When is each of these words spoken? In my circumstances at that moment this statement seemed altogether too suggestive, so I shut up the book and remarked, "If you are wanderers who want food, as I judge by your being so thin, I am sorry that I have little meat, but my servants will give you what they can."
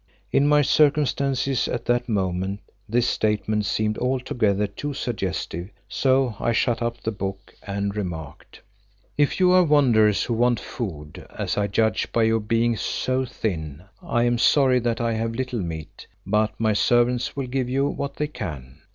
In 0.31 0.47
my 0.47 0.63
circumstances 0.63 1.67
at 1.67 1.85
that 1.85 2.09
moment 2.09 2.61
this 2.89 3.07
statement 3.07 3.67
seemed 3.67 3.99
altogether 3.99 4.65
too 4.65 4.95
suggestive, 4.95 5.69
so 5.87 6.35
I 6.39 6.53
shut 6.53 6.81
up 6.81 6.99
the 7.01 7.11
book 7.11 7.53
and 7.61 7.95
remarked, 7.95 8.61
"If 9.15 9.39
you 9.39 9.51
are 9.51 9.63
wanderers 9.63 10.23
who 10.23 10.33
want 10.33 10.59
food, 10.59 11.27
as 11.37 11.55
I 11.55 11.67
judge 11.67 12.11
by 12.11 12.23
your 12.23 12.39
being 12.39 12.75
so 12.77 13.25
thin, 13.25 13.83
I 14.01 14.23
am 14.23 14.39
sorry 14.39 14.79
that 14.79 14.99
I 14.99 15.13
have 15.13 15.35
little 15.35 15.61
meat, 15.61 16.07
but 16.25 16.59
my 16.59 16.73
servants 16.73 17.35
will 17.35 17.45
give 17.45 17.69
you 17.69 17.87
what 17.87 18.15
they 18.15 18.25
can." 18.27 18.79